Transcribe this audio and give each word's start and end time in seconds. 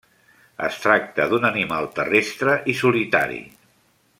Es 0.67 0.77
tracta 0.85 1.27
d'un 1.33 1.45
animal 1.51 1.89
terrestre 1.99 2.57
i 2.75 2.79
solitari. 2.83 3.43